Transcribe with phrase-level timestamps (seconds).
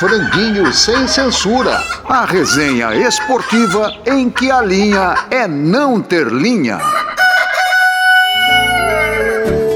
[0.00, 1.78] Franguinho sem censura.
[2.08, 6.78] A resenha esportiva em que a linha é não ter linha.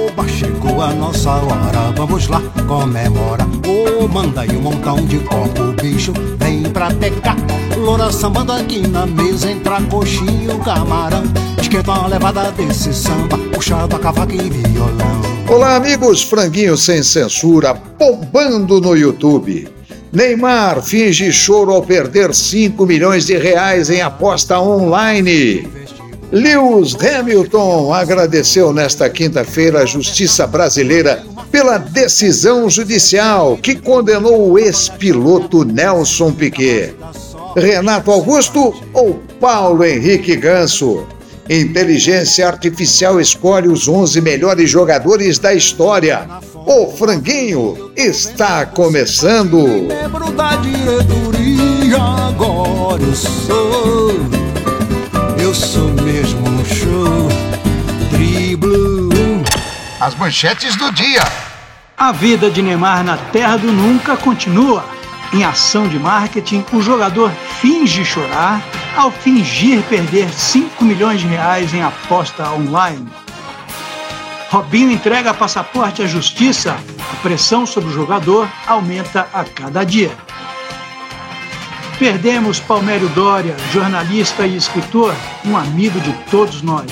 [0.09, 3.45] Oba, chegou a nossa hora, vamos lá, comemora.
[3.69, 7.37] Ô, oh, manda aí um montão de copo, bicho, vem pra pecar.
[7.77, 11.25] Loura sambando aqui na mesa, entra coxinho, camarão.
[11.61, 15.21] Esquenta uma levada desse samba, puxado a cavaca e violão.
[15.51, 19.74] Olá, amigos, franguinho sem censura, bombando no YouTube.
[20.15, 25.69] Neymar finge choro ao perder 5 milhões de reais em aposta online.
[26.31, 35.65] Lewis Hamilton agradeceu nesta quinta-feira a justiça brasileira pela decisão judicial que condenou o ex-piloto
[35.65, 36.95] Nelson Piquet.
[37.57, 41.05] Renato Augusto ou Paulo Henrique Ganso?
[41.49, 46.27] Inteligência Artificial escolhe os 11 melhores jogadores da história.
[46.55, 49.59] O franguinho está começando.
[49.87, 54.15] Membro da diretoria, agora eu sou.
[55.39, 57.29] Eu sou mesmo um show.
[58.11, 59.11] Driblo.
[60.01, 61.23] As manchetes do dia.
[61.97, 64.83] A vida de Neymar na terra do nunca continua.
[65.31, 67.31] Em ação de marketing, o jogador
[67.61, 68.63] finge chorar
[68.97, 73.07] ao fingir perder 5 milhões de reais em aposta online.
[74.51, 76.77] Robinho entrega passaporte à justiça.
[77.13, 80.13] A pressão sobre o jogador aumenta a cada dia.
[81.99, 85.15] Perdemos Palmério Dória, jornalista e escritor,
[85.45, 86.91] um amigo de todos nós.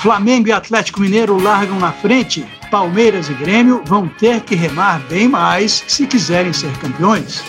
[0.00, 2.46] Flamengo e Atlético Mineiro largam na frente.
[2.70, 7.42] Palmeiras e Grêmio vão ter que remar bem mais se quiserem ser campeões.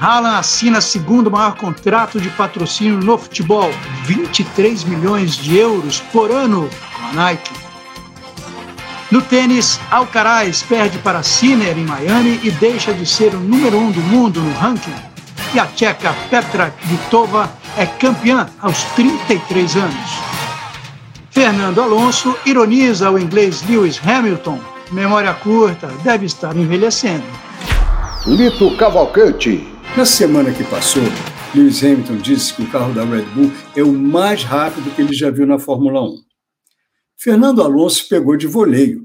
[0.00, 3.70] Haaland assina segundo maior contrato de patrocínio no futebol,
[4.04, 7.52] 23 milhões de euros por ano com a Nike.
[9.10, 13.90] No tênis, Alcaraz perde para Sinner em Miami e deixa de ser o número um
[13.90, 14.94] do mundo no ranking.
[15.54, 20.10] E a tcheca Petra Kvitova é campeã aos 33 anos.
[21.30, 24.58] Fernando Alonso ironiza o inglês Lewis Hamilton.
[24.90, 27.24] Memória curta, deve estar envelhecendo.
[28.26, 31.04] Lito Cavalcante na semana que passou,
[31.54, 35.14] Lewis Hamilton disse que o carro da Red Bull é o mais rápido que ele
[35.14, 36.16] já viu na Fórmula 1.
[37.16, 39.04] Fernando Alonso pegou de voleio.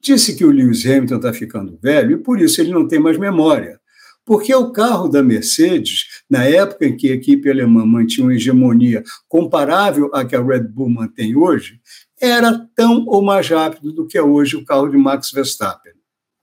[0.00, 3.18] Disse que o Lewis Hamilton está ficando velho e por isso ele não tem mais
[3.18, 3.80] memória.
[4.24, 9.02] Porque o carro da Mercedes, na época em que a equipe alemã mantinha uma hegemonia
[9.28, 11.80] comparável à que a Red Bull mantém hoje,
[12.20, 15.92] era tão ou mais rápido do que é hoje o carro de Max Verstappen.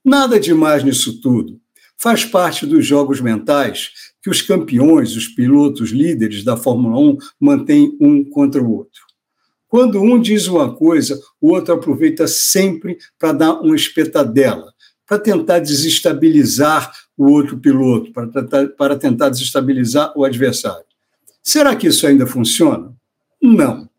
[0.03, 1.61] Nada demais nisso tudo
[2.01, 7.95] faz parte dos jogos mentais que os campeões, os pilotos líderes da Fórmula 1 mantêm
[7.99, 9.01] um contra o outro.
[9.67, 14.73] Quando um diz uma coisa, o outro aproveita sempre para dar uma espetadela,
[15.05, 20.85] para tentar desestabilizar o outro piloto, para tentar, para tentar desestabilizar o adversário.
[21.43, 22.93] Será que isso ainda funciona?
[23.41, 23.89] Não.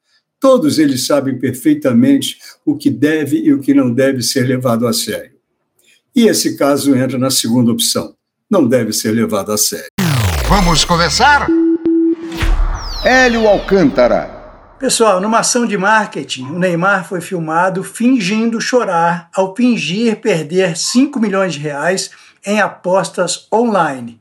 [0.40, 4.92] Todos eles sabem perfeitamente o que deve e o que não deve ser levado a
[4.92, 5.39] sério.
[6.14, 8.14] E esse caso entra na segunda opção.
[8.50, 9.90] Não deve ser levado a sério.
[10.48, 11.46] Vamos começar?
[13.04, 14.38] Hélio Alcântara.
[14.78, 21.20] Pessoal, numa ação de marketing, o Neymar foi filmado fingindo chorar ao fingir perder 5
[21.20, 22.10] milhões de reais
[22.44, 24.20] em apostas online.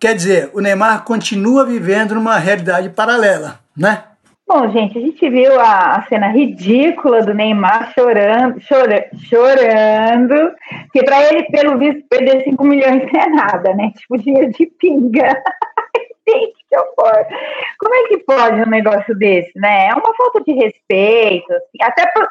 [0.00, 4.02] Quer dizer, o Neymar continua vivendo numa realidade paralela, né?
[4.48, 10.54] Bom, gente, a gente viu a, a cena ridícula do Neymar chorando, chora, chorando,
[10.92, 13.90] que para ele, pelo visto, perder 5 milhões é nada, né?
[13.96, 15.42] Tipo dinheiro de pinga.
[16.28, 17.26] gente, que horror.
[17.80, 19.88] Como é que pode um negócio desse, né?
[19.88, 22.28] É uma falta de respeito, assim, até por,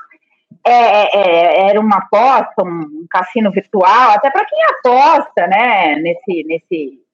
[0.65, 6.43] é, é, é era uma aposta, um cassino virtual, até para quem aposta, né, nesse,
[6.45, 7.04] nesse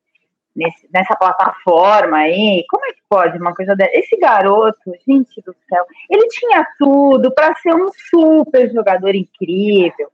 [0.56, 2.66] nesse, nessa plataforma aí.
[2.70, 3.92] Como é que pode uma coisa dessa?
[3.98, 10.12] Esse garoto, gente do céu, ele tinha tudo para ser um super jogador incrível,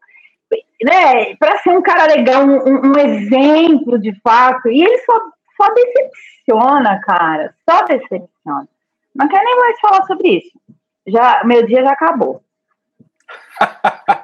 [0.83, 1.35] né?
[1.35, 4.69] Para ser um cara legal, um, um, exemplo de fato.
[4.69, 5.19] E ele só,
[5.57, 8.67] só decepciona, cara, só decepciona.
[9.15, 10.51] Não quero nem mais falar sobre isso.
[11.07, 12.43] Já, meu dia já acabou.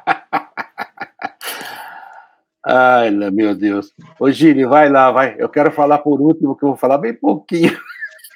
[2.76, 3.94] Ai, meu Deus.
[4.20, 5.36] Ô, Gini, vai lá, vai.
[5.38, 7.78] Eu quero falar por último, que eu vou falar bem pouquinho.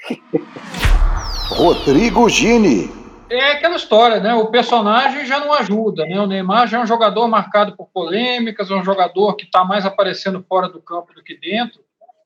[1.50, 2.88] Rodrigo Gini.
[3.32, 4.36] É aquela história, né?
[4.36, 6.22] O personagem já não ajuda, né?
[6.22, 9.88] O Neymar já é um jogador marcado por polêmicas, é um jogador que está mais
[9.88, 11.82] aparecendo fora do campo do que dentro.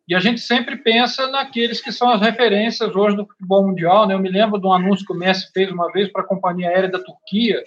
[0.05, 4.15] E a gente sempre pensa naqueles que são as referências hoje do futebol mundial, né?
[4.15, 6.67] Eu me lembro de um anúncio que o Messi fez uma vez para a companhia
[6.67, 7.63] aérea da Turquia,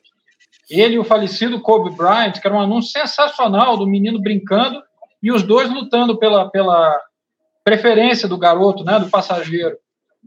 [0.70, 4.82] ele e o falecido Kobe Bryant, que era um anúncio sensacional do menino brincando
[5.22, 7.00] e os dois lutando pela, pela
[7.62, 9.76] preferência do garoto, né, do passageiro.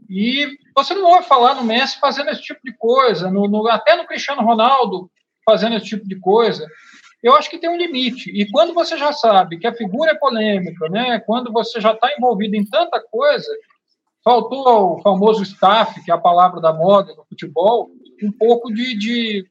[0.08, 3.96] E você não ouve falar no Messi fazendo esse tipo de coisa, no, no, até
[3.96, 5.10] no Cristiano Ronaldo
[5.44, 6.66] fazendo esse tipo de coisa.
[7.22, 8.30] Eu acho que tem um limite.
[8.30, 12.08] E quando você já sabe que a figura é polêmica, né, quando você já está
[12.16, 13.48] envolvido em tanta coisa,
[14.22, 17.90] faltou o famoso staff, que é a palavra da moda no futebol,
[18.22, 19.46] um pouco de, de,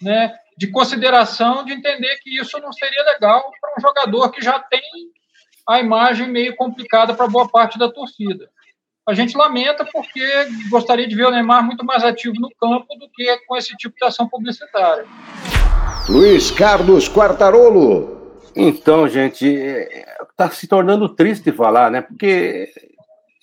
[0.00, 4.58] né, de consideração de entender que isso não seria legal para um jogador que já
[4.58, 4.82] tem
[5.68, 8.48] a imagem meio complicada para boa parte da torcida.
[9.06, 10.22] A gente lamenta porque
[10.68, 13.94] gostaria de ver o Neymar muito mais ativo no campo do que com esse tipo
[13.96, 15.06] de ação publicitária.
[16.08, 18.18] Luiz Carlos Quartarolo.
[18.56, 22.02] Então, gente, está se tornando triste falar, né?
[22.02, 22.70] Porque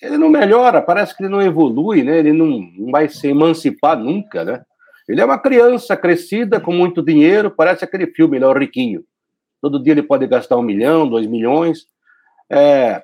[0.01, 2.19] ele não melhora, parece que ele não evolui, né?
[2.19, 2.47] Ele não,
[2.77, 4.61] não vai se emancipar nunca, né?
[5.07, 9.04] Ele é uma criança crescida com muito dinheiro, parece aquele filme, ele é o riquinho.
[9.62, 11.88] Todo dia ele pode gastar um milhão, dois milhões.
[12.50, 13.04] É,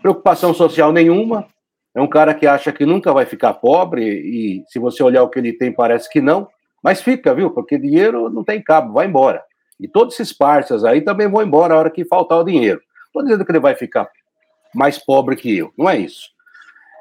[0.00, 1.46] preocupação social nenhuma.
[1.94, 5.28] É um cara que acha que nunca vai ficar pobre e se você olhar o
[5.28, 6.48] que ele tem, parece que não.
[6.82, 7.50] Mas fica, viu?
[7.50, 9.42] Porque dinheiro não tem cabo, vai embora.
[9.80, 12.80] E todos esses parceiros aí também vão embora a hora que faltar o dinheiro.
[13.06, 14.08] Estou dizendo que ele vai ficar
[14.74, 16.28] mais pobre que eu, não é isso.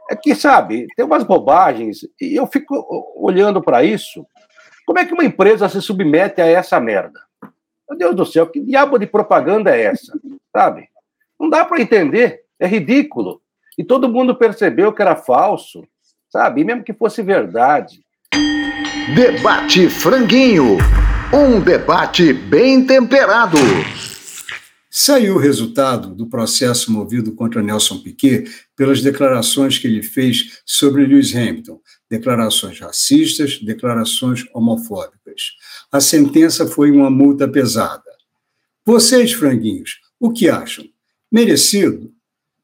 [0.09, 2.85] É que, sabe, tem umas bobagens e eu fico
[3.17, 4.25] olhando para isso.
[4.85, 7.19] Como é que uma empresa se submete a essa merda?
[7.89, 10.17] Meu Deus do céu, que diabo de propaganda é essa?
[10.55, 10.89] Sabe?
[11.39, 13.41] Não dá para entender, é ridículo.
[13.77, 15.83] E todo mundo percebeu que era falso,
[16.29, 16.61] sabe?
[16.61, 18.03] E mesmo que fosse verdade.
[19.15, 20.77] Debate Franguinho.
[21.33, 23.57] Um debate bem temperado.
[24.95, 28.45] Saiu o resultado do processo movido contra Nelson Piquet
[28.75, 31.79] pelas declarações que ele fez sobre Lewis Hamilton,
[32.13, 35.53] declarações racistas, declarações homofóbicas.
[35.91, 38.03] A sentença foi uma multa pesada.
[38.85, 40.85] Vocês, franguinhos, o que acham?
[41.31, 42.13] Merecido?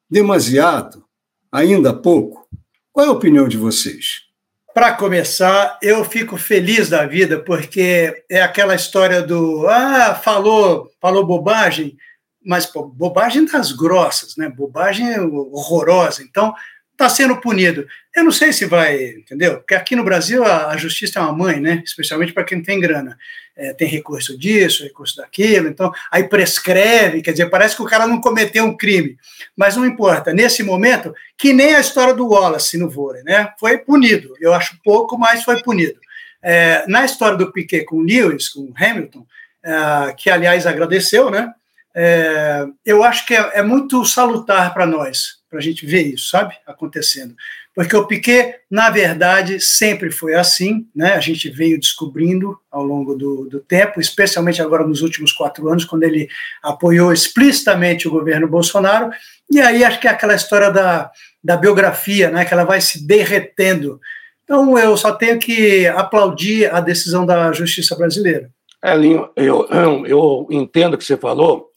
[0.07, 1.04] Demasiado?
[1.51, 2.48] Ainda pouco?
[2.92, 4.28] Qual é a opinião de vocês?
[4.72, 11.25] Para começar, eu fico feliz da vida porque é aquela história do ah, falou, falou
[11.25, 11.98] bobagem,
[12.45, 14.48] mas pô, bobagem das grossas, né?
[14.48, 16.22] Bobagem horrorosa.
[16.22, 16.54] Então,
[17.00, 17.88] está sendo punido.
[18.13, 19.57] Eu não sei se vai, entendeu?
[19.57, 21.81] Porque aqui no Brasil a, a justiça é uma mãe, né?
[21.86, 23.18] Especialmente para quem tem grana.
[23.56, 28.07] É, tem recurso disso, recurso daquilo, então aí prescreve, quer dizer, parece que o cara
[28.07, 29.18] não cometeu um crime.
[29.56, 33.54] Mas não importa, nesse momento, que nem a história do Wallace no vôlei, né?
[33.60, 34.34] Foi punido.
[34.40, 36.00] Eu acho pouco, mas foi punido.
[36.42, 39.25] É, na história do Piquet com Lewis, com Hamilton,
[39.63, 41.54] é, que aliás agradeceu, né?
[41.95, 46.30] é, eu acho que é, é muito salutar para nós, para a gente ver isso,
[46.30, 47.36] sabe, acontecendo.
[47.74, 51.13] Porque o Piquet, na verdade, sempre foi assim, né?
[51.13, 55.86] A gente veio descobrindo ao longo do, do tempo, especialmente agora nos últimos quatro anos,
[55.86, 56.28] quando ele
[56.62, 59.12] apoiou explicitamente o governo Bolsonaro.
[59.50, 61.10] E aí acho que é aquela história da,
[61.44, 62.44] da biografia, né?
[62.44, 64.00] Que ela vai se derretendo.
[64.44, 68.50] Então eu só tenho que aplaudir a decisão da justiça brasileira.
[68.84, 71.69] Elinho, eu, eu, eu entendo o que você falou,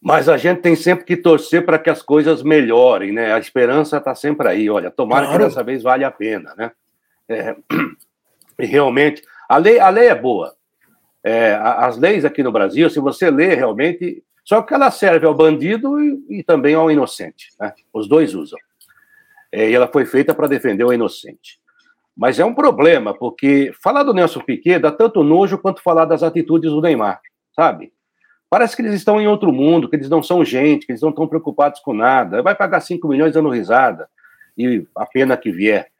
[0.00, 3.32] mas a gente tem sempre que torcer para que as coisas melhorem, né?
[3.32, 4.70] A esperança está sempre aí.
[4.70, 5.40] Olha, tomara claro.
[5.40, 6.70] que dessa vez vale a pena, né?
[7.28, 7.56] É,
[8.58, 10.54] e realmente, a lei, a lei é boa.
[11.24, 15.34] É, as leis aqui no Brasil, se você lê realmente, só que ela serve ao
[15.34, 17.48] bandido e, e também ao inocente.
[17.60, 17.72] Né?
[17.92, 18.58] Os dois usam.
[19.50, 21.58] É, e ela foi feita para defender o inocente.
[22.16, 26.22] Mas é um problema, porque falar do Nelson Piquet dá tanto nojo quanto falar das
[26.22, 27.20] atitudes do Neymar,
[27.54, 27.92] sabe?
[28.50, 31.10] Parece que eles estão em outro mundo, que eles não são gente, que eles não
[31.10, 32.42] estão preocupados com nada.
[32.42, 34.08] Vai pagar 5 milhões dando risada,
[34.56, 35.90] e a pena que vier.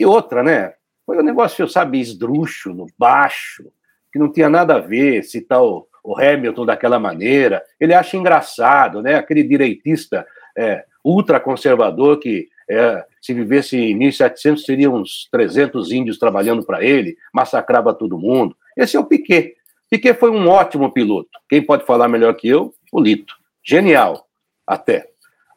[0.00, 0.74] E outra, né?
[1.04, 3.64] Foi um negócio, sabe, esdrúxulo, baixo,
[4.12, 7.62] que não tinha nada a ver citar o, o Hamilton daquela maneira.
[7.78, 9.16] Ele acha engraçado, né?
[9.16, 16.64] Aquele direitista é, ultraconservador que é, se vivesse em 1700 seria uns 300 índios trabalhando
[16.64, 18.56] para ele, massacrava todo mundo.
[18.76, 19.54] Esse é o Piquet.
[19.92, 21.28] Piquet foi um ótimo piloto.
[21.50, 22.74] Quem pode falar melhor que eu?
[22.90, 23.34] O Lito.
[23.62, 24.26] Genial,
[24.66, 25.10] até.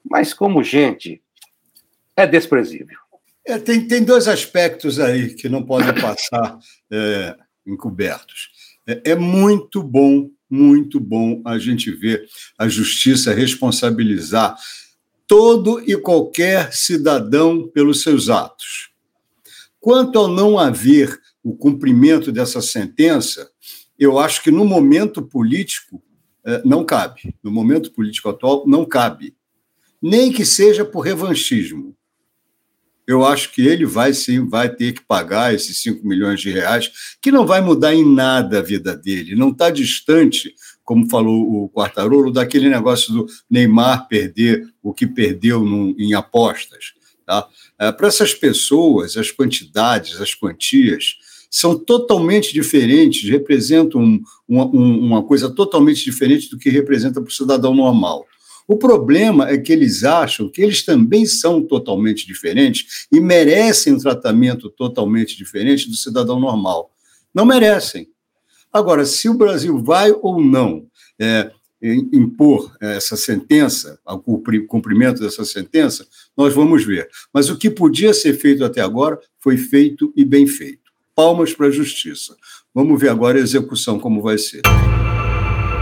[0.03, 1.21] Mas como gente,
[2.17, 2.97] é desprezível.
[3.47, 6.59] É, tem, tem dois aspectos aí que não podem passar
[6.91, 7.33] é,
[7.65, 8.49] encobertos.
[8.85, 12.27] É, é muito bom, muito bom a gente ver
[12.59, 14.57] a justiça responsabilizar
[15.25, 18.89] todo e qualquer cidadão pelos seus atos.
[19.79, 23.49] Quanto ao não haver o cumprimento dessa sentença,
[23.97, 26.01] eu acho que no momento político
[26.45, 27.35] é, não cabe.
[27.43, 29.35] No momento político atual, não cabe.
[30.01, 31.95] Nem que seja por revanchismo.
[33.07, 36.91] Eu acho que ele vai sim, vai ter que pagar esses 5 milhões de reais,
[37.21, 41.69] que não vai mudar em nada a vida dele, não está distante como falou o
[41.69, 46.93] Quartarolo, daquele negócio do Neymar perder o que perdeu no, em apostas.
[47.25, 47.47] Tá?
[47.79, 51.17] É, Para essas pessoas, as quantidades, as quantias
[51.55, 57.33] são totalmente diferentes, representam um, uma, uma coisa totalmente diferente do que representa para o
[57.33, 58.25] cidadão normal.
[58.67, 63.97] O problema é que eles acham que eles também são totalmente diferentes e merecem um
[63.97, 66.91] tratamento totalmente diferente do cidadão normal.
[67.33, 68.09] Não merecem.
[68.73, 71.49] Agora, se o Brasil vai ou não é,
[71.81, 77.07] impor essa sentença, o cumprimento dessa sentença, nós vamos ver.
[77.33, 80.84] Mas o que podia ser feito até agora foi feito e bem feito.
[81.15, 82.35] Palmas para a justiça.
[82.73, 84.63] Vamos ver agora a execução como vai ser.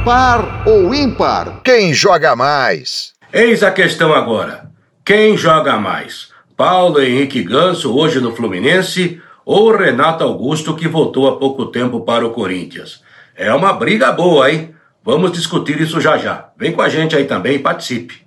[0.06, 1.64] Par ou ímpar?
[1.64, 3.14] Quem joga mais?
[3.34, 4.70] Eis a questão agora.
[5.04, 6.30] Quem joga mais?
[6.56, 12.28] Paulo Henrique Ganso, hoje no Fluminense, ou Renato Augusto, que voltou há pouco tempo para
[12.28, 13.02] o Corinthians?
[13.36, 14.76] É uma briga boa, hein?
[15.04, 16.52] Vamos discutir isso já já.
[16.56, 18.22] Vem com a gente aí também, participe.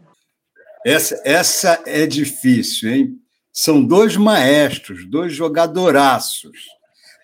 [0.85, 3.11] Essa, essa é difícil, hein?
[3.53, 6.75] São dois maestros, dois jogadoraços.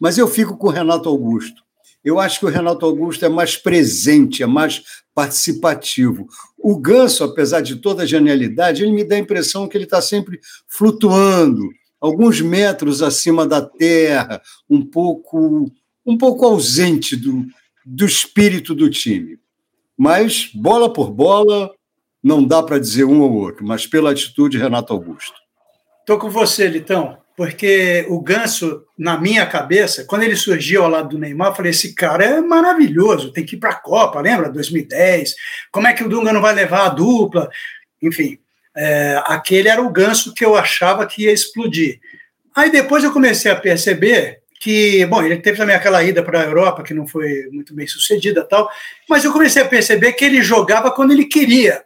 [0.02, 1.62] Mas eu fico com o Renato Augusto.
[2.04, 4.82] Eu acho que o Renato Augusto é mais presente, é mais
[5.14, 6.26] participativo.
[6.58, 10.02] O Ganso, apesar de toda a genialidade, ele me dá a impressão que ele está
[10.02, 11.62] sempre flutuando,
[12.00, 15.70] alguns metros acima da terra, um pouco,
[16.04, 17.46] um pouco ausente do,
[17.86, 19.38] do espírito do time.
[19.96, 21.72] Mas, bola por bola,
[22.20, 25.36] não dá para dizer um ou outro, mas pela atitude, Renato Augusto.
[26.00, 31.10] Estou com você, Litão porque o Ganso, na minha cabeça, quando ele surgiu ao lado
[31.10, 34.50] do Neymar, eu falei: esse cara é maravilhoso, tem que ir para a Copa, lembra?
[34.50, 35.34] 2010.
[35.70, 37.50] Como é que o Dunga não vai levar a dupla?
[38.02, 38.38] Enfim,
[38.76, 42.00] é, aquele era o Ganso que eu achava que ia explodir.
[42.54, 46.44] Aí depois eu comecei a perceber que, bom, ele teve também aquela ida para a
[46.44, 48.70] Europa que não foi muito bem sucedida tal,
[49.08, 51.82] mas eu comecei a perceber que ele jogava quando ele queria.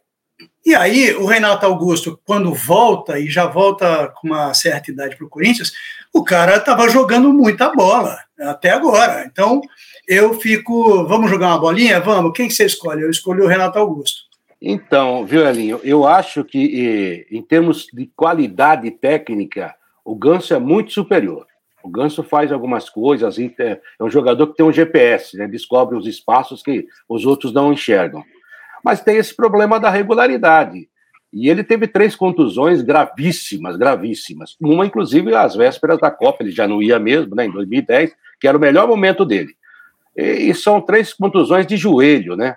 [0.65, 5.25] E aí, o Renato Augusto, quando volta, e já volta com uma certa idade para
[5.25, 5.73] o Corinthians,
[6.13, 9.25] o cara estava jogando muita bola, até agora.
[9.31, 9.61] Então,
[10.09, 12.01] eu fico, vamos jogar uma bolinha?
[12.01, 12.33] Vamos.
[12.35, 13.03] Quem que você escolhe?
[13.03, 14.23] Eu escolhi o Renato Augusto.
[14.61, 19.75] Então, viu, Elinho, eu acho que, em termos de qualidade técnica,
[20.05, 21.47] o Ganso é muito superior.
[21.83, 25.47] O Ganso faz algumas coisas, é um jogador que tem um GPS, né?
[25.47, 28.25] descobre os espaços que os outros não enxergam
[28.85, 30.89] mas tem esse problema da regularidade.
[31.33, 34.57] E ele teve três contusões gravíssimas, gravíssimas.
[34.61, 38.49] Uma, inclusive, às vésperas da Copa, ele já não ia mesmo, né, em 2010, que
[38.49, 39.55] era o melhor momento dele.
[40.17, 42.57] E, e são três contusões de joelho, né?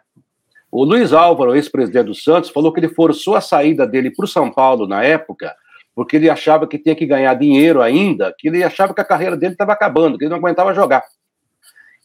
[0.72, 4.28] O Luiz Álvaro, ex-presidente do Santos, falou que ele forçou a saída dele para o
[4.28, 5.54] São Paulo na época,
[5.96, 9.36] porque ele achava que tinha que ganhar dinheiro ainda, que ele achava que a carreira
[9.36, 11.04] dele estava acabando, que ele não aguentava jogar.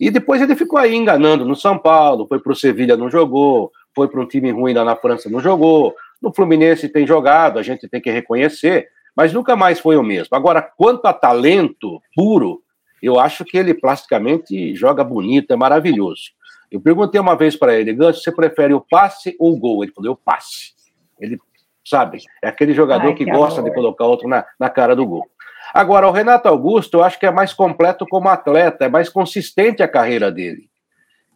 [0.00, 3.70] E depois ele ficou aí enganando no São Paulo, foi para o Sevilha, não jogou,
[3.94, 5.94] foi para um time ruim lá na França, não jogou.
[6.20, 10.34] No Fluminense tem jogado, a gente tem que reconhecer, mas nunca mais foi o mesmo.
[10.36, 12.62] Agora, quanto a talento puro,
[13.02, 16.32] eu acho que ele plasticamente joga bonito, é maravilhoso.
[16.70, 19.84] Eu perguntei uma vez para ele, Ganso, você prefere o passe ou o gol?
[19.84, 20.72] Ele falou, o passe.
[21.20, 21.38] Ele,
[21.84, 25.06] sabe, é aquele jogador Ai, que, que, gosta de colocar outro na, na cara do
[25.06, 25.28] gol.
[25.72, 29.82] Agora, o Renato Augusto, eu acho que é mais completo como atleta, é mais consistente
[29.82, 30.68] a carreira dele.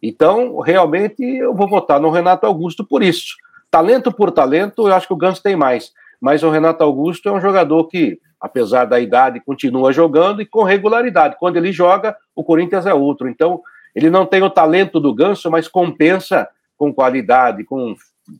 [0.01, 3.35] Então, realmente, eu vou votar no Renato Augusto por isso.
[3.69, 5.91] Talento por talento, eu acho que o Ganso tem mais.
[6.19, 10.63] Mas o Renato Augusto é um jogador que, apesar da idade, continua jogando e com
[10.63, 11.37] regularidade.
[11.39, 13.27] Quando ele joga, o Corinthians é outro.
[13.27, 13.61] Então,
[13.93, 17.95] ele não tem o talento do Ganso, mas compensa com qualidade, com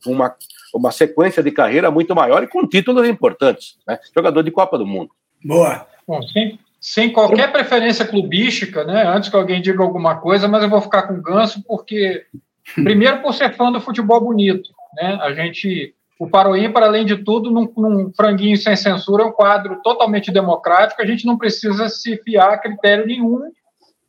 [0.05, 0.33] uma,
[0.73, 3.77] uma sequência de carreira muito maior e com títulos importantes.
[3.87, 3.99] Né?
[4.15, 5.11] Jogador de Copa do Mundo.
[5.43, 5.85] Boa.
[6.07, 9.05] Bom, sim sem qualquer preferência clubística, né?
[9.05, 12.25] Antes que alguém diga alguma coisa, mas eu vou ficar com o Ganso porque,
[12.73, 15.19] primeiro, por ser fã do futebol bonito, né?
[15.21, 19.31] A gente, o Paroim, para além de tudo, num, num, franguinho sem censura, é um
[19.31, 21.01] quadro totalmente democrático.
[21.01, 23.39] A gente não precisa se fiar a critério nenhum,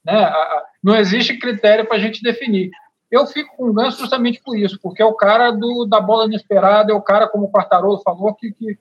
[0.05, 0.33] né?
[0.83, 2.71] Não existe critério para a gente definir.
[3.11, 6.27] Eu fico com o Ganso justamente por isso, porque é o cara do, da bola
[6.27, 8.79] inesperada, é o cara, como o Quartarolo falou, que, que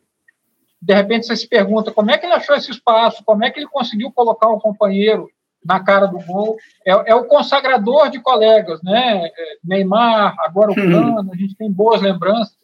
[0.81, 3.59] de repente você se pergunta como é que ele achou esse espaço, como é que
[3.59, 5.29] ele conseguiu colocar o um companheiro
[5.63, 6.57] na cara do gol.
[6.85, 9.25] É, é, o consagrador de colegas, né?
[9.25, 11.31] É, Neymar, agora o Cano, uhum.
[11.31, 12.57] a gente tem boas lembranças.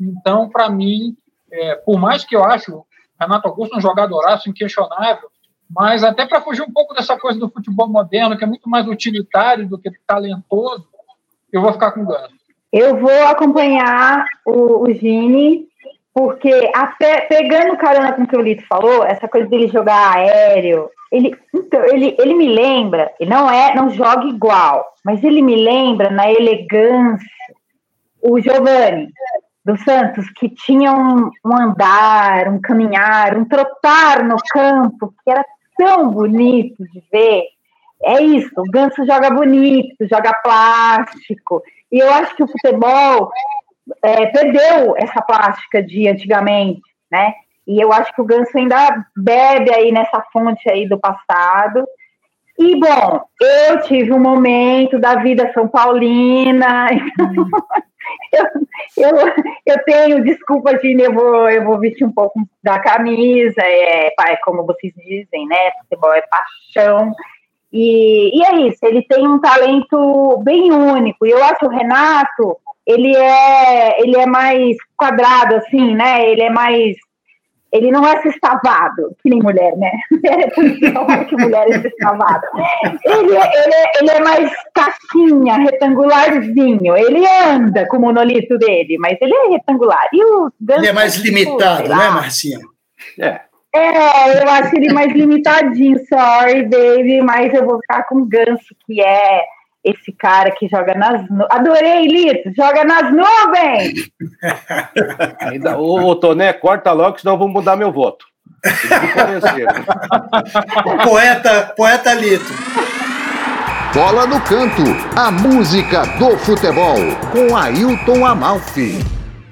[0.00, 1.16] Então, para mim,
[1.52, 2.84] é, por mais que eu acho
[3.20, 5.28] Renato Augusto um jogadoraço inquestionável,
[5.68, 8.88] mas até para fugir um pouco dessa coisa do futebol moderno, que é muito mais
[8.88, 10.88] utilitário do que talentoso,
[11.52, 12.34] eu vou ficar com o Gano.
[12.72, 15.69] Eu vou acompanhar o, o Gini
[16.12, 20.90] porque até pegando carona com o que o Lito falou, essa coisa dele jogar aéreo,
[21.10, 26.10] Ele, então, ele, ele me lembra, não é, não joga igual, mas ele me lembra
[26.10, 27.26] na elegância
[28.22, 29.08] o Giovanni
[29.64, 35.44] dos Santos, que tinha um, um andar, um caminhar, um trotar no campo, que era
[35.76, 37.44] tão bonito de ver.
[38.02, 41.62] É isso, o Ganso joga bonito, joga plástico.
[41.92, 43.30] E eu acho que o futebol
[44.02, 47.34] é, perdeu essa plástica de antigamente, né?
[47.66, 51.86] E eu acho que o Ganso ainda bebe aí nessa fonte aí do passado.
[52.58, 57.50] E, bom, eu tive um momento da vida São Paulina, então,
[58.32, 58.46] eu,
[58.96, 59.34] eu,
[59.66, 64.36] eu tenho desculpa, Gina, eu vou, eu vou vestir um pouco da camisa, é, é
[64.44, 65.70] como vocês dizem, né?
[65.82, 67.14] Futebol é paixão.
[67.72, 71.24] E, e é isso, ele tem um talento bem único.
[71.24, 72.56] E eu acho o Renato,
[72.86, 76.28] ele é, ele é mais quadrado, assim, né?
[76.30, 76.96] Ele é mais
[77.72, 79.92] ele não é sextavado, que nem mulher, né?
[80.20, 82.46] É que mulher é sextavado.
[83.04, 86.96] Ele, é, ele, é, ele é mais caixinha, retangularzinho.
[86.96, 90.08] Ele anda com o monolito dele, mas ele é retangular.
[90.12, 92.58] E o ele é mais limitado, né, Marcinha?
[93.18, 93.40] É.
[93.72, 98.74] É, eu acho ele mais limitadinho, sorry, baby, mas eu vou ficar com o Ganso,
[98.84, 99.42] que é
[99.84, 101.48] esse cara que joga nas nuvens.
[101.50, 104.10] Adorei, Lito, joga nas nuvens!
[105.40, 108.26] Ainda, ô, ô, Toné, corta logo, senão eu vou mudar meu voto.
[111.04, 112.52] poeta, poeta Lito.
[113.94, 114.82] Bola no canto,
[115.16, 116.98] a música do futebol,
[117.32, 118.98] com Ailton Amalfi.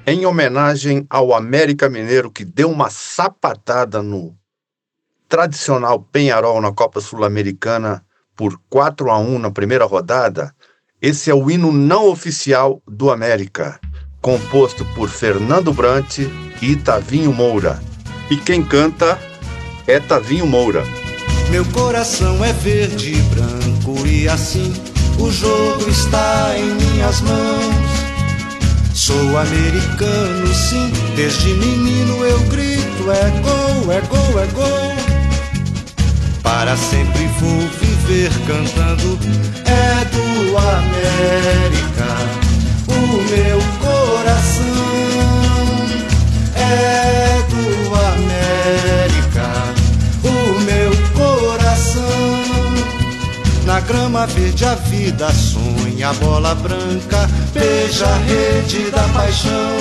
[0.07, 4.33] Em homenagem ao América Mineiro que deu uma sapatada no
[5.27, 8.01] tradicional Penharol na Copa Sul-Americana
[8.39, 10.55] por 4 a 1 na primeira rodada,
[11.01, 13.77] esse é o hino não oficial do América,
[14.21, 16.19] composto por Fernando Brant
[16.61, 17.81] e Tavinho Moura.
[18.31, 19.19] E quem canta
[19.85, 20.85] é Tavinho Moura.
[21.49, 24.71] Meu coração é verde e branco e assim
[25.19, 27.89] o jogo está em minhas mãos.
[28.93, 35.08] Sou americano, sim, desde menino eu grito: é gol, é gol, é gol.
[36.59, 39.17] Para sempre vou viver cantando.
[39.63, 42.05] É do América
[42.85, 42.99] O
[43.31, 44.65] meu coração.
[46.57, 49.47] É do América
[50.21, 52.03] O meu coração.
[53.65, 59.77] Na grama verde a vida sonha A bola branca beija a rede da paixão.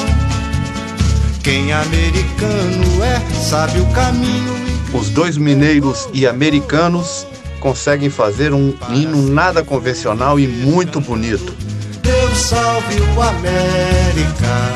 [1.42, 7.26] Quem americano é sabe o caminho os dois mineiros e americanos
[7.60, 11.54] conseguem fazer um hino nada convencional e muito bonito.
[12.02, 14.74] Deus salve o América,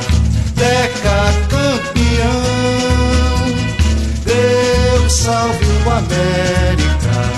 [0.55, 2.42] Deca campeão.
[4.25, 7.33] Deus salve o América,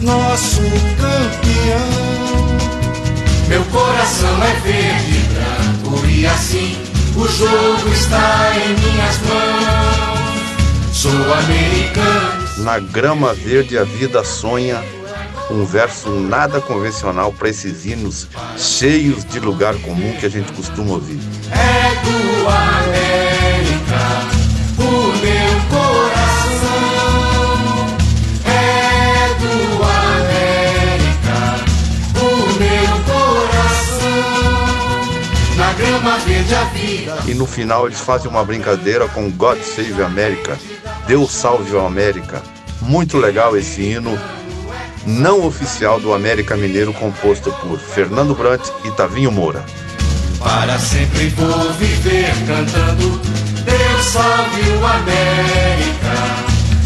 [0.00, 0.62] nosso
[0.96, 2.16] campeão.
[3.48, 6.76] Meu coração é verde e branco e assim
[7.16, 10.15] o jogo está em minhas mãos.
[10.96, 12.64] Sou americano.
[12.64, 14.82] Na grama verde a vida sonha.
[15.50, 20.94] Um verso nada convencional para esses hinos cheios de lugar comum que a gente costuma
[20.94, 21.20] ouvir.
[21.52, 24.00] É do América,
[24.78, 26.96] o meu coração.
[28.46, 29.82] É do
[30.16, 31.38] América,
[32.22, 32.24] o
[32.58, 34.24] meu coração.
[35.58, 37.18] Na grama verde a vida.
[37.26, 40.56] E no final eles fazem uma brincadeira com God Save America
[41.06, 42.42] Deus salve o América.
[42.82, 44.18] Muito legal esse hino
[45.06, 49.64] não oficial do América Mineiro composto por Fernando Brant e Tavinho Moura.
[50.38, 53.20] Para sempre vou viver cantando
[53.64, 56.14] Deus salve o América,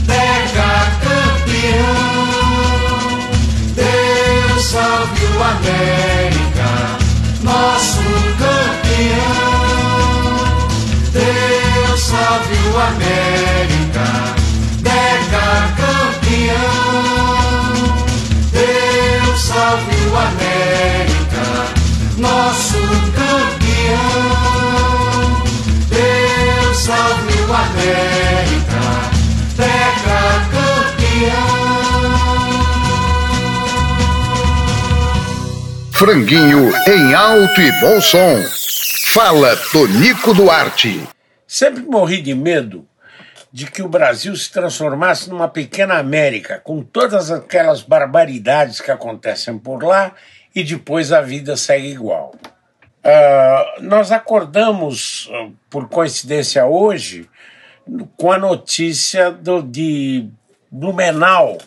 [0.07, 2.21] Deca campeão.
[3.75, 6.69] Deus salve o América,
[7.43, 8.03] nosso
[8.39, 9.51] campeão.
[11.13, 13.30] Deus salve o América.
[36.01, 38.43] Franguinho em alto e bom som.
[39.13, 41.07] Fala Tonico Duarte.
[41.47, 42.87] Sempre morri de medo
[43.53, 49.59] de que o Brasil se transformasse numa pequena América, com todas aquelas barbaridades que acontecem
[49.59, 50.13] por lá
[50.55, 52.35] e depois a vida segue igual.
[53.03, 57.29] Uh, nós acordamos, uh, por coincidência, hoje,
[58.17, 60.29] com a notícia do, de
[60.71, 61.59] Blumenau,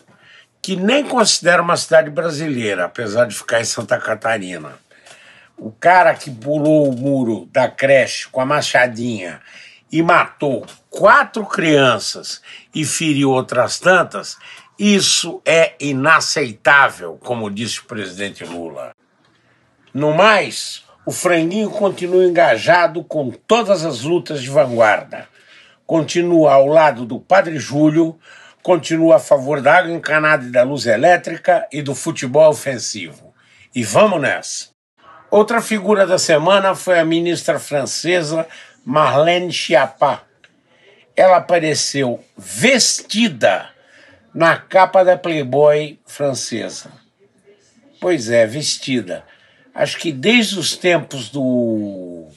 [0.62, 4.72] que nem considera uma cidade brasileira, apesar de ficar em Santa Catarina.
[5.58, 9.40] O cara que pulou o muro da creche com a machadinha
[9.94, 12.42] e matou quatro crianças
[12.74, 14.36] e feriu outras tantas,
[14.76, 18.90] isso é inaceitável, como disse o presidente Lula.
[19.94, 25.28] No mais, o franguinho continua engajado com todas as lutas de vanguarda.
[25.86, 28.18] Continua ao lado do Padre Júlio,
[28.64, 33.32] continua a favor da água encanada e da luz elétrica e do futebol ofensivo.
[33.72, 34.74] E vamos nessa!
[35.30, 38.44] Outra figura da semana foi a ministra francesa
[38.84, 40.22] Marlène Schiappa.
[41.16, 43.70] Ela apareceu vestida
[44.34, 46.90] na capa da Playboy francesa.
[48.00, 49.24] Pois é, vestida.
[49.74, 52.28] Acho que desde os tempos do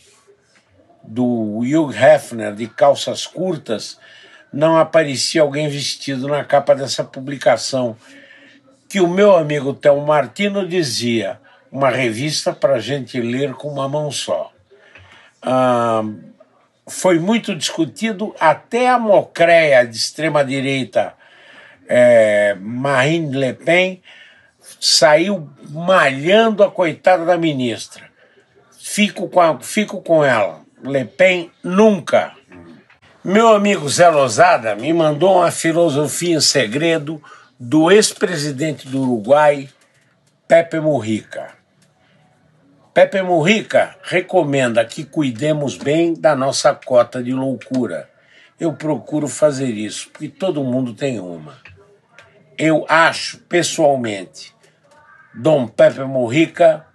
[1.07, 3.97] do Hugh Hefner de calças curtas,
[4.51, 7.95] não aparecia alguém vestido na capa dessa publicação,
[8.89, 11.39] que o meu amigo Théo Martino dizia,
[11.71, 14.51] uma revista para gente ler com uma mão só.
[15.41, 16.03] Ah,
[16.88, 21.13] foi muito discutido até a mocreia de extrema-direita
[21.88, 24.02] é, Marine Le Pen
[24.80, 28.06] saiu malhando a coitada da ministra.
[28.78, 30.62] Fico com, a, fico com ela.
[30.84, 32.34] Le Pen nunca.
[33.23, 37.21] Meu amigo Zé Lozada me mandou uma filosofia em segredo
[37.60, 39.67] do ex-presidente do Uruguai,
[40.47, 41.57] Pepe Mujica.
[42.97, 48.10] Pepe Mujica recomenda que cuidemos bem da nossa cota de loucura.
[48.60, 51.53] Eu procuro fazer isso, porque todo mundo tem uma.
[52.57, 54.51] Eu acho, pessoalmente,
[55.31, 56.88] Dom Pepe Mujica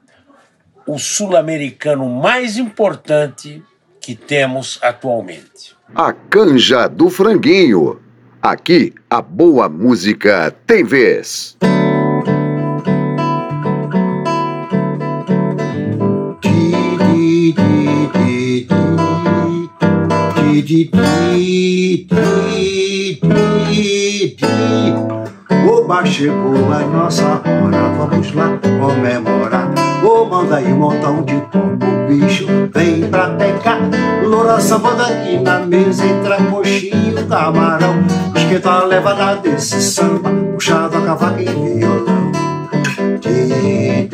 [0.89, 3.63] o sul-americano mais importante
[4.01, 5.77] que temos atualmente.
[5.95, 8.03] A canja do franguinho.
[8.43, 11.57] Aqui a boa música tem vez.
[25.69, 29.71] Oba, chegou a nossa hora, vamos lá comemorar.
[30.05, 33.81] Ô, manda aí um montão de copo, bicho, vem pra pecar.
[34.25, 37.95] Loura sambando aqui na mesa, entra coxinha camarão.
[38.35, 42.33] Esquenta a levada desse samba, puxado a cavaca e violão.
[43.17, 44.09] Entrei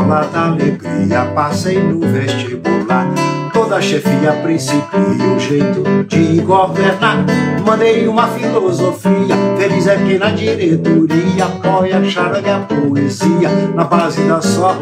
[0.00, 3.06] escola da alegria, passei no vestibular
[3.52, 7.24] toda chefia principia o jeito de governar.
[7.66, 14.22] Mandei uma filosofia, feliz é quem na diretoria apoia a charanga a poesia na base
[14.22, 14.76] da só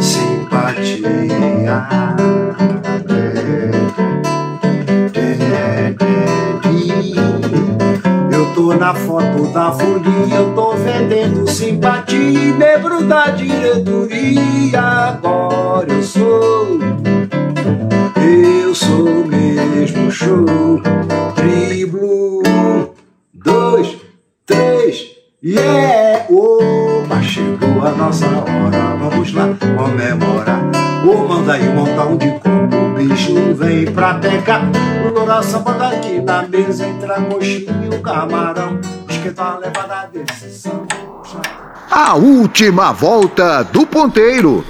[0.00, 1.38] simpatia.
[8.58, 14.80] Tô na foto da folia, eu tô vendendo simpatia e membro da diretoria.
[14.80, 16.80] Agora eu sou
[18.16, 20.44] eu sou mesmo show.
[21.36, 22.42] Triblo,
[23.32, 23.96] dois,
[24.44, 25.06] três,
[25.42, 26.26] yeah!
[26.28, 30.68] Opa, chegou a nossa hora, vamos lá comemorar.
[31.06, 32.57] Ô, manda aí montar um de o
[32.98, 34.62] bicho vem pra pegar.
[35.14, 38.80] Loura samba daqui na mesa, entra coxinha, o camarão.
[39.08, 40.86] Esquenta a levada desse samba.
[41.88, 44.64] A última volta do ponteiro.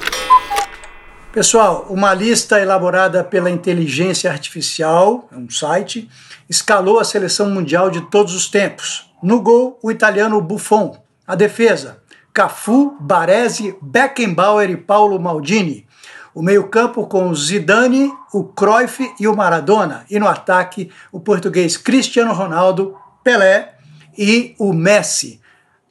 [1.33, 6.09] Pessoal, uma lista elaborada pela Inteligência Artificial, um site,
[6.51, 9.11] escalou a seleção mundial de todos os tempos.
[9.23, 10.97] No gol, o italiano Buffon.
[11.27, 11.99] A defesa,
[12.33, 15.88] Cafu, Baresi, Beckenbauer e Paulo Maldini.
[16.35, 20.05] O meio-campo com o Zidane, o Cruyff e o Maradona.
[20.11, 23.75] E no ataque, o português Cristiano Ronaldo, Pelé
[24.17, 25.41] e o Messi.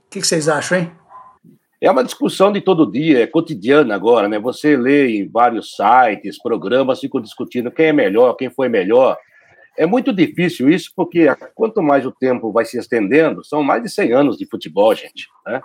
[0.06, 0.91] O que vocês acham, hein?
[1.80, 4.39] É uma discussão de todo dia, é cotidiana agora, né?
[4.39, 9.15] Você lê em vários sites, programas, ficam discutindo quem é melhor, quem foi melhor.
[9.78, 13.89] É muito difícil isso, porque quanto mais o tempo vai se estendendo, são mais de
[13.89, 15.62] 100 anos de futebol, gente, né?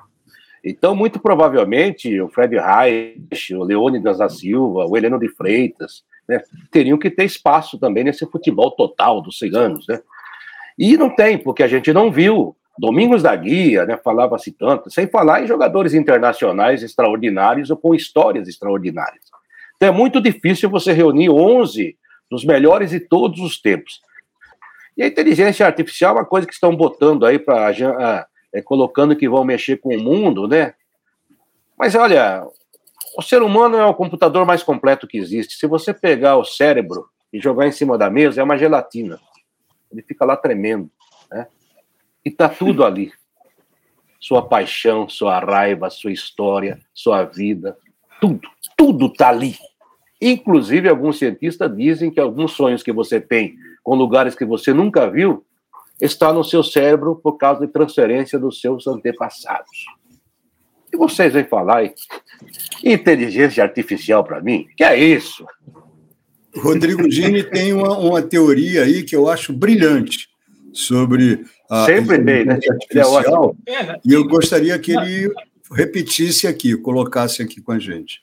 [0.65, 6.41] Então, muito provavelmente, o Fred Reich, o Leônidas da Silva, o Heleno de Freitas, né,
[6.71, 10.01] teriam que ter espaço também nesse futebol total dos 100 anos, né?
[10.79, 15.07] E não tem, porque a gente não viu Domingos da Guia, né, falava-se tanto, sem
[15.07, 19.25] falar em jogadores internacionais extraordinários ou com histórias extraordinárias.
[19.77, 21.97] Então é muito difícil você reunir 11
[22.31, 24.01] dos melhores de todos os tempos.
[24.97, 29.29] E a inteligência artificial é uma coisa que estão botando aí para é, colocando que
[29.29, 30.75] vão mexer com o mundo, né?
[31.79, 32.47] Mas olha,
[33.17, 35.55] o ser humano é o computador mais completo que existe.
[35.55, 39.19] Se você pegar o cérebro e jogar em cima da mesa é uma gelatina.
[39.91, 40.91] Ele fica lá tremendo.
[41.31, 41.47] Né?
[42.25, 43.13] E tá tudo ali.
[44.21, 47.77] Sua paixão, sua raiva, sua história, sua vida,
[48.21, 49.57] tudo, tudo tá ali.
[50.21, 55.11] Inclusive, alguns cientistas dizem que alguns sonhos que você tem com lugares que você nunca
[55.11, 55.45] viu
[56.03, 59.87] está no seu cérebro por causa de transferência dos seus antepassados.
[60.93, 61.95] E vocês vêm falar em
[62.85, 64.67] inteligência artificial para mim?
[64.77, 65.47] Que é isso?
[66.57, 70.29] Rodrigo Gini tem uma, uma teoria aí que eu acho brilhante
[70.73, 72.59] sobre a Sempre tem, né?
[72.69, 73.57] artificial,
[74.05, 75.33] e eu gostaria que ele
[75.71, 78.21] repetisse aqui, colocasse aqui com a gente.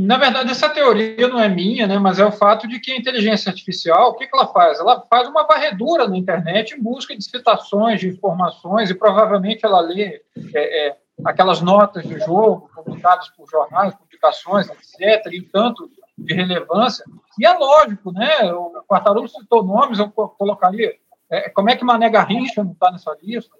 [0.00, 2.96] Na verdade, essa teoria não é minha, né, mas é o fato de que a
[2.96, 4.78] inteligência artificial, o que, que ela faz?
[4.78, 9.80] Ela faz uma varredura na internet em busca de citações, de informações, e provavelmente ela
[9.80, 10.22] lê
[10.54, 17.04] é, é, aquelas notas de jogo publicadas por jornais, publicações, etc., e tanto de relevância.
[17.36, 18.52] E é lógico, né?
[18.52, 20.94] O Quartarolo citou nomes, eu colocaria.
[21.28, 23.52] É, como é que Mané Garrincha não está nessa lista?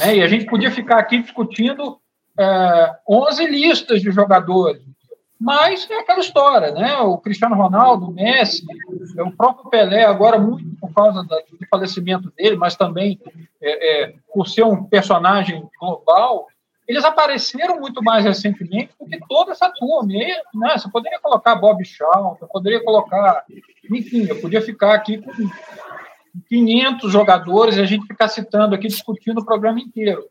[0.00, 0.16] Né?
[0.16, 1.98] E a gente podia ficar aqui discutindo
[2.38, 4.82] é, 11 listas de jogadores.
[5.40, 6.96] Mas é aquela história, né?
[6.98, 8.64] O Cristiano Ronaldo, o Messi,
[9.18, 13.20] o próprio Pelé, agora muito por causa do falecimento dele, mas também
[13.60, 16.46] é, é, por ser um personagem global,
[16.86, 20.12] eles apareceram muito mais recentemente do que toda essa turma.
[20.12, 23.44] Né, você poderia colocar Bob Shaw, eu poderia colocar.
[23.90, 25.32] Enfim, eu podia ficar aqui com
[26.48, 30.24] 500 jogadores e a gente ficar citando aqui, discutindo o programa inteiro.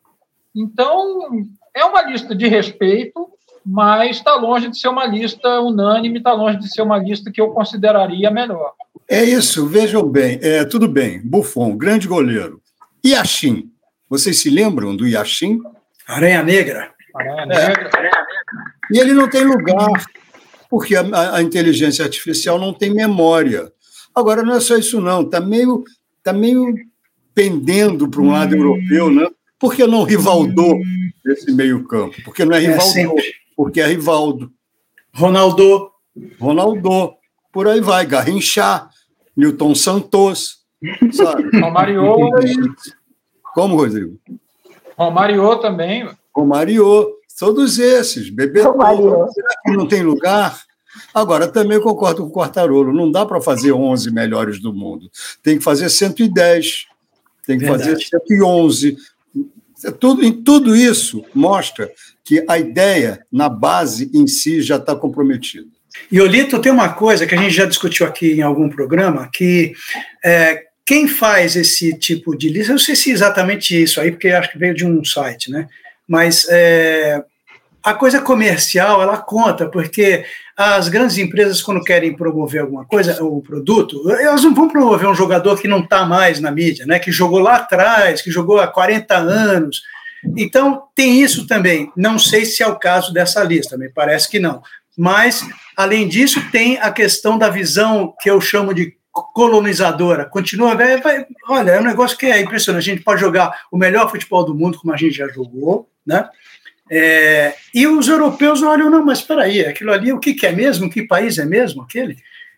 [0.55, 3.32] Então, é uma lista de respeito,
[3.65, 7.41] mas está longe de ser uma lista unânime, está longe de ser uma lista que
[7.41, 8.73] eu consideraria melhor.
[9.10, 12.62] É isso, vejam bem, é, tudo bem, Buffon, grande goleiro.
[13.06, 13.69] Yashin,
[14.10, 15.60] vocês se lembram do Yashin?
[16.08, 16.91] Aranha Negra.
[17.15, 17.89] Aranha Negra.
[17.97, 18.12] É.
[18.91, 19.89] E ele não tem lugar,
[20.69, 23.71] porque a, a, inteligência artificial não tem memória.
[24.15, 25.84] Agora, não é só isso, não, está meio,
[26.21, 26.76] tá meio
[27.34, 28.60] pendendo para um lado hum.
[28.60, 29.28] europeu, né?
[29.60, 30.78] Por que não Rivaldo
[31.26, 32.21] nesse meio-campo?
[32.26, 34.51] Porque não é Rivaldo, é porque é Rivaldo.
[35.13, 35.91] Ronaldo.
[36.39, 37.13] Ronaldo.
[37.51, 38.89] Por aí vai, Garrinchá,
[39.37, 40.63] Newton Santos,
[41.11, 41.49] sabe?
[41.59, 42.01] Romário.
[43.53, 44.19] Como, Rodrigo?
[44.97, 46.09] Romário também.
[46.35, 48.29] Romário, todos esses.
[48.29, 50.59] Bebê será que não tem lugar?
[51.13, 55.09] Agora, também concordo com o Quartarolo, não dá para fazer 11 melhores do mundo.
[55.41, 56.85] Tem que fazer 110,
[57.45, 57.83] tem que Verdade.
[57.83, 58.97] fazer 111.
[59.85, 61.91] É tudo, em tudo isso mostra
[62.23, 65.67] que a ideia, na base em si, já está comprometida.
[66.12, 69.73] E, Olito, tem uma coisa que a gente já discutiu aqui em algum programa, que
[70.23, 74.12] é, quem faz esse tipo de lista, eu não sei se é exatamente isso aí,
[74.12, 75.67] porque acho que veio de um site, né?
[76.07, 77.23] Mas é,
[77.83, 83.41] a coisa comercial, ela conta, porque as grandes empresas, quando querem promover alguma coisa, o
[83.41, 86.99] produto, elas não vão promover um jogador que não está mais na mídia, né?
[86.99, 89.81] Que jogou lá atrás, que jogou há 40 anos.
[90.38, 91.91] Então, tem isso também.
[91.95, 94.62] Não sei se é o caso dessa lista, me parece que não.
[94.97, 100.99] Mas, além disso, tem a questão da visão que eu chamo de colonizadora, continua, vai,
[100.99, 104.43] vai, olha, é um negócio que é impressionante, a gente pode jogar o melhor futebol
[104.43, 106.27] do mundo, como a gente já jogou, né,
[106.89, 110.51] é, e os europeus olham, não, mas espera aí, aquilo ali, o que, que é
[110.51, 112.17] mesmo, que país é mesmo aquele?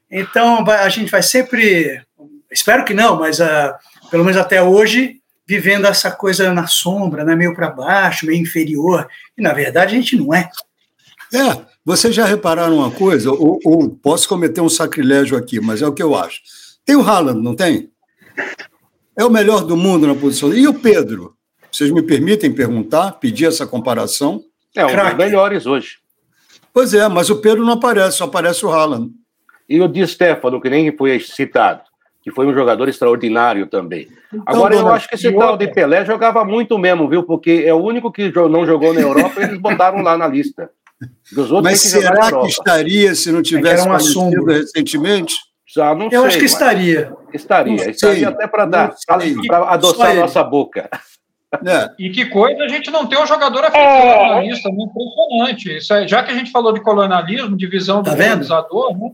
[0.09, 2.01] Então, a gente vai sempre,
[2.51, 3.73] espero que não, mas uh,
[4.09, 9.07] pelo menos até hoje, vivendo essa coisa na sombra, né, meio para baixo, meio inferior,
[9.37, 10.49] e na verdade a gente não é.
[11.33, 13.31] É, vocês já repararam uma coisa?
[13.31, 16.41] Ou, ou, posso cometer um sacrilégio aqui, mas é o que eu acho.
[16.85, 17.89] Tem o Haaland, não tem?
[19.17, 20.53] É o melhor do mundo na posição.
[20.53, 21.35] E o Pedro?
[21.71, 24.43] Vocês me permitem perguntar, pedir essa comparação?
[24.75, 25.97] É um dos melhores hoje.
[26.73, 29.11] Pois é, mas o Pedro não aparece, só aparece o Haaland.
[29.67, 31.81] E o Di Stefano, que nem foi citado,
[32.25, 34.07] que foi um jogador extraordinário também.
[34.33, 37.21] Então, Agora, eu acho que esse tal de Pelé jogava muito mesmo, viu?
[37.21, 40.71] Porque é o único que não jogou na Europa e eles botaram lá na lista.
[41.61, 45.35] Mas será que estaria se não tivesse é um recentemente?
[45.67, 47.13] Já não Eu sei, acho que estaria.
[47.31, 47.75] Estaria.
[47.75, 48.25] Não estaria sei.
[48.25, 48.95] até para dar,
[49.47, 50.89] para adoçar a nossa boca.
[51.63, 51.89] É.
[51.99, 55.77] E que coisa a gente não tem um jogador africano na lista, impressionante.
[55.77, 59.11] Isso é, já que a gente falou de colonialismo, de visão do tá colonizador, né?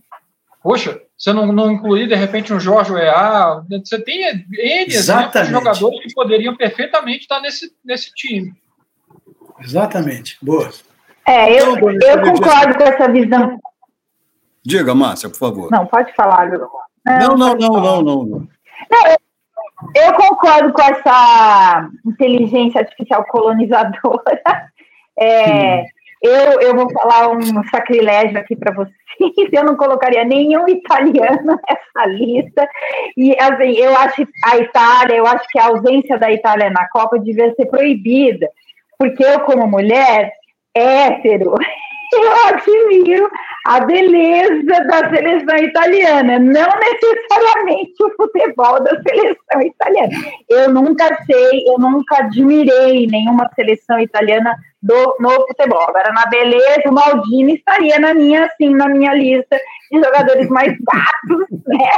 [0.64, 4.44] Poxa, você não, não incluir de repente um Jorge EA, você tem N
[4.88, 8.52] exemplos de jogadores que poderiam perfeitamente estar nesse, nesse time.
[9.60, 10.40] Exatamente.
[10.42, 10.72] Boa.
[11.28, 13.60] É, eu, eu concordo com essa visão.
[14.66, 15.70] Diga, Márcia, por favor.
[15.70, 18.48] Não, pode falar, Não, não, não, não, não, não, não.
[19.96, 24.42] eu concordo com essa inteligência artificial colonizadora.
[25.20, 25.84] É,
[26.22, 28.96] eu, eu vou falar um sacrilégio aqui para vocês.
[29.52, 32.68] Eu não colocaria nenhum italiano nessa lista.
[33.18, 37.20] E assim, eu acho a Itália, eu acho que a ausência da Itália na Copa
[37.20, 38.48] devia ser proibida,
[38.98, 40.32] porque eu, como mulher
[40.76, 41.56] hétero,
[42.14, 43.30] eu admiro
[43.66, 50.12] a beleza da seleção italiana, não necessariamente o futebol da seleção italiana.
[50.50, 55.84] Eu nunca sei, eu nunca admirei nenhuma seleção italiana do, no futebol.
[55.88, 59.60] Agora, na beleza, o Maldini estaria na minha, assim, na minha lista
[59.92, 61.90] de jogadores mais gatos, né,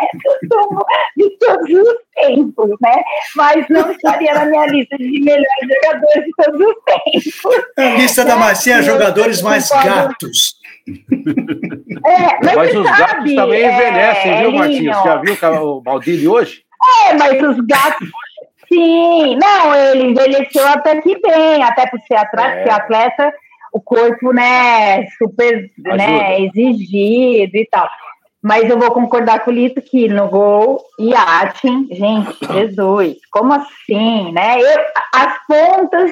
[1.16, 3.04] de todos os tempos, né,
[3.36, 7.66] mas não estaria na minha lista de melhores jogadores de todos os tempos.
[7.78, 10.62] A lista da Marcinha, jogadores mais gatos.
[12.06, 14.94] É, mas, mas os sabe, gatos também envelhecem, é, viu, Martinho?
[14.94, 16.64] Você já viu o Maldini hoje?
[17.06, 18.10] É, mas os gatos
[18.74, 22.72] Sim, não, ele envelheceu até que bem, até por ser atleta, é.
[22.72, 23.34] atleta
[23.74, 27.90] o corpo, né, super né, exigido e tal.
[28.42, 34.32] Mas eu vou concordar com o Lito que no gol, Yatin, gente, Jesus, como assim,
[34.32, 34.62] né?
[34.62, 34.80] Eu,
[35.16, 36.12] as pontas,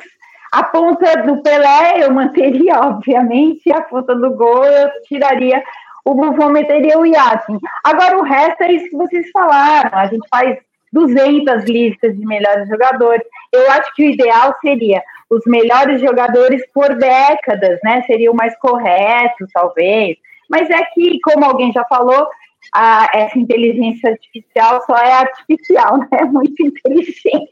[0.51, 5.61] a ponta do Pelé eu manteria, obviamente, a ponta do gol eu tiraria,
[6.03, 7.59] o Buffon meteria o Yatin.
[7.83, 10.57] Agora o resto é isso que vocês falaram, a gente faz
[10.91, 13.23] 200 listas de melhores jogadores.
[13.51, 18.03] Eu acho que o ideal seria os melhores jogadores por décadas, né?
[18.03, 20.17] Seria o mais correto, talvez.
[20.49, 22.27] Mas é que, como alguém já falou,
[22.73, 26.07] a, essa inteligência artificial só é artificial, né?
[26.11, 27.49] É muito inteligente.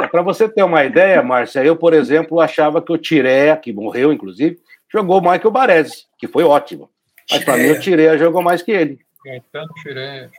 [0.00, 3.72] É, Para você ter uma ideia, Márcia, eu, por exemplo, achava que o Tiré, que
[3.72, 4.58] morreu, inclusive,
[4.92, 6.90] jogou mais que o Baresi, que foi ótimo.
[7.30, 8.98] Mas para mim o Tiré jogou mais que ele.
[9.24, 10.30] Gaetano Tiré.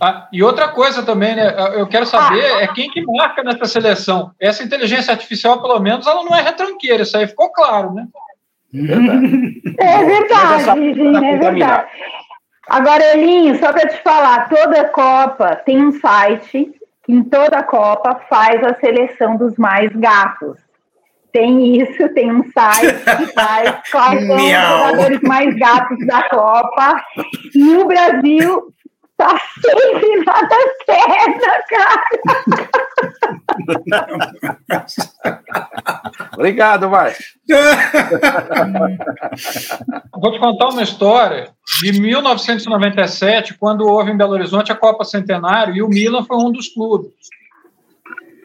[0.00, 1.54] Ah, e outra coisa também, né?
[1.74, 4.32] Eu quero saber é quem que marca nessa seleção.
[4.40, 8.06] Essa inteligência artificial, pelo menos, ela não é retranqueira, isso aí ficou claro, né?
[9.78, 11.86] É verdade, é verdade.
[12.68, 16.72] Agora, Elinho, só para te falar, toda Copa tem um site
[17.04, 20.58] que em toda Copa faz a seleção dos mais gatos.
[21.30, 27.02] Tem isso, tem um site que faz quais são os jogadores mais gatos da Copa.
[27.54, 28.73] E o Brasil
[29.24, 30.58] Tá sempre nada
[31.70, 32.04] cara.
[36.34, 37.24] Obrigado, Márcio.
[40.20, 45.74] Vou te contar uma história de 1997, quando houve em Belo Horizonte a Copa Centenário
[45.74, 47.14] e o Milan foi um dos clubes.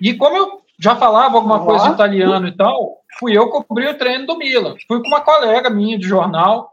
[0.02, 4.26] E como eu já falava alguma coisa italiano e tal, fui eu cobrir o treino
[4.26, 4.76] do Milan.
[4.88, 6.72] Fui com uma colega minha de jornal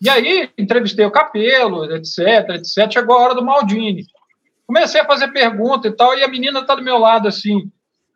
[0.00, 2.92] e aí entrevistei o Capelo, etc, etc.
[2.92, 4.04] Chegou a hora do Maldini.
[4.66, 7.70] Comecei a fazer pergunta e tal, e a menina está do meu lado assim.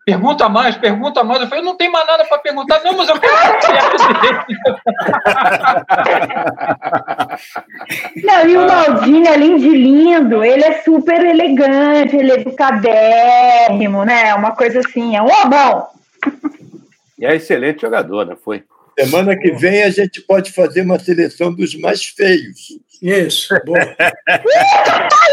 [0.05, 1.40] Pergunta mais, pergunta mais.
[1.40, 3.37] Eu falei, não tem mais nada para perguntar, não, mas eu quero
[8.25, 14.35] Não, e o Maldini, além de lindo, ele é super elegante, ele é educadérrimo, né?
[14.35, 15.87] Uma coisa assim, é um homão.
[17.19, 18.35] E é excelente jogador, né?
[18.43, 18.64] Foi.
[19.05, 22.79] Semana que vem a gente pode fazer uma seleção dos mais feios.
[23.03, 23.79] Isso, boa.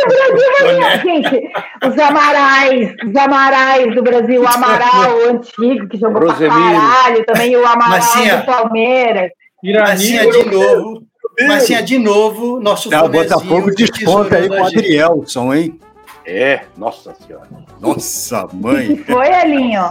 [0.03, 1.51] o Brasil, gente,
[1.85, 6.55] os Amarais, os Amarais do Brasil, o Amaral o antigo, que jogou Rosemiro.
[6.55, 9.31] pra caralho, também o Amaral Massinha, do Palmeiras.
[9.63, 11.03] Massinha de novo.
[11.45, 15.79] Massinha de novo, nosso Tá, o Botafogo desponta aí com o Adrielson, hein?
[16.25, 17.47] É, nossa senhora.
[17.79, 18.97] Nossa, mãe.
[18.97, 19.83] Foi, Elinho?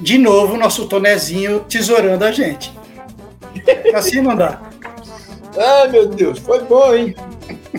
[0.00, 2.72] De novo, nosso Tonezinho tesourando a gente.
[3.94, 4.60] Assim não dá.
[5.56, 7.14] Ai, meu Deus, foi bom, hein?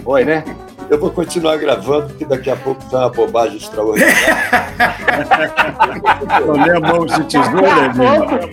[0.03, 0.43] Foi, né?
[0.89, 4.15] Eu vou continuar gravando, porque daqui a pouco tá uma bobagem extraordinária.
[6.47, 7.91] Olha a mão de tesoura,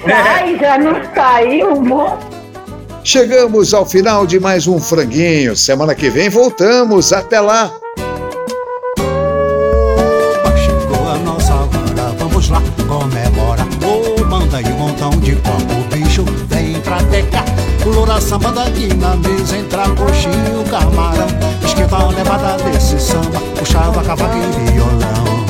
[0.06, 2.42] Ai, já não saiu, moço.
[3.04, 5.56] Chegamos ao final de mais um franguinho.
[5.56, 7.12] Semana que vem voltamos.
[7.12, 7.81] Até lá.
[17.94, 21.26] Loura sambando aqui na mesa, entra coxinho, camarão.
[21.64, 25.42] Esquenta a levada desse samba, puxava cavaco e violão.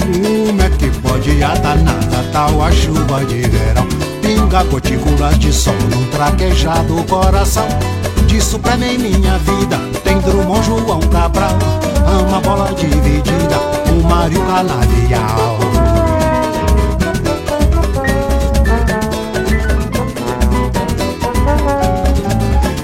[0.00, 3.86] Como é que pode a danada tal a chuva de verão?
[4.20, 7.97] Pinga gotículas de sol num traquejado coração
[8.28, 9.78] disso pra mim minha vida.
[10.04, 11.58] Tem Drummond, João Cabral
[12.06, 13.58] Ama bola dividida
[13.90, 15.58] O Mário Canavial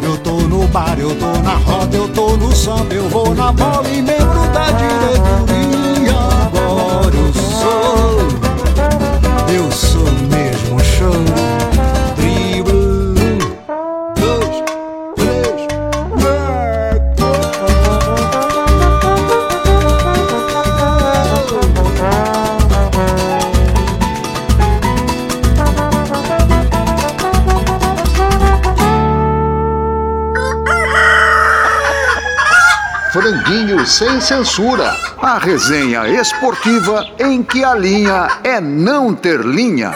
[0.03, 3.53] Eu tô no bar, eu tô na roda Eu tô no samba, eu vou na
[3.53, 6.15] bola E membro da diretoria
[6.47, 8.19] Agora eu sou.
[9.55, 9.84] Eu sou
[33.97, 34.93] Sem Censura,
[35.23, 39.93] a resenha esportiva em que a linha é não ter linha.